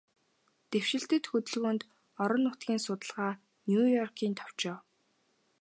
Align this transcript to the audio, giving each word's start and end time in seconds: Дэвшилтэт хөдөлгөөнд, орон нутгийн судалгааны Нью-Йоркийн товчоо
Дэвшилтэт 0.69 1.23
хөдөлгөөнд, 1.29 1.81
орон 2.23 2.41
нутгийн 2.45 2.79
судалгааны 2.85 3.41
Нью-Йоркийн 3.69 4.33
товчоо 4.39 4.77